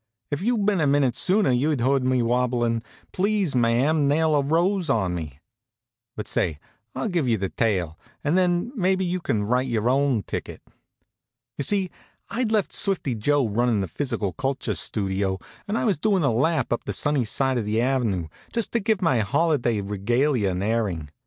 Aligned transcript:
If 0.31 0.41
you'd 0.41 0.65
been 0.65 0.81
a 0.81 0.87
minute 0.87 1.15
sooner 1.15 1.51
you'd 1.51 1.81
heard 1.81 2.03
me 2.03 2.23
wobblin' 2.23 2.81
"Please, 3.11 3.53
Ma 3.53 3.67
ma, 3.83 3.91
nail 3.91 4.33
a 4.33 4.41
rose 4.43 4.89
on 4.89 5.13
me." 5.13 5.37
But 6.15 6.27
say, 6.27 6.57
I'll 6.95 7.07
give 7.07 7.27
you 7.27 7.37
the 7.37 7.49
tale, 7.49 7.99
and 8.23 8.35
then 8.35 8.71
maybe 8.75 9.05
you 9.05 9.21
can 9.21 9.43
write 9.43 9.67
your 9.67 9.91
own 9.91 10.23
ticket. 10.23 10.59
You 11.55 11.63
see, 11.63 11.91
I'd 12.31 12.51
left 12.51 12.73
Swifty 12.73 13.13
Joe 13.13 13.47
runnin' 13.47 13.81
the 13.81 13.87
Physical 13.87 14.33
Culture 14.33 14.73
Studio, 14.73 15.37
and 15.67 15.77
I 15.77 15.85
was 15.85 15.99
doin' 15.99 16.23
a 16.23 16.31
lap 16.31 16.73
up 16.73 16.85
the 16.85 16.93
sunny 16.93 17.23
side 17.23 17.59
of 17.59 17.65
the 17.65 17.79
avenue, 17.79 18.27
just 18.51 18.71
to 18.71 18.79
give 18.79 19.03
my 19.03 19.19
holiday 19.19 19.81
regalia 19.81 20.49
an 20.49 20.63
airing. 20.63 21.11